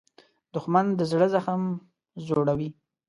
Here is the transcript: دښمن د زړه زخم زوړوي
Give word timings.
دښمن 0.53 0.85
د 0.99 1.01
زړه 1.11 1.27
زخم 1.33 1.61
زوړوي 2.25 2.69